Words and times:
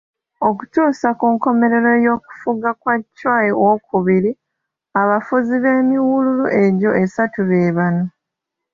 Okutuusa 0.49 1.07
ku 1.19 1.25
nkomerera 1.33 1.91
y'okufuga 2.05 2.69
kwa 2.81 2.95
Chwa 3.17 3.37
II, 3.49 4.31
abafuzi 5.01 5.51
ab'emiwululu 5.59 6.45
egyo 6.63 6.89
esatu 7.03 7.39
be 7.49 7.59
bano. 7.77 8.05